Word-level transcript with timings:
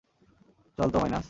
চল 0.77 0.89
তো, 0.89 0.97
মাইনাস। 0.99 1.19